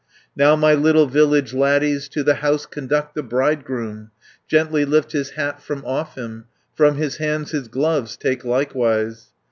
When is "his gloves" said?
7.51-8.17